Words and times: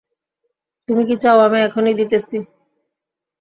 তুমি 0.89 1.01
কী 1.07 1.15
চাও 1.23 1.37
আমি 1.39 1.59
এখনই 1.61 1.93
দিতেছি। 1.93 2.37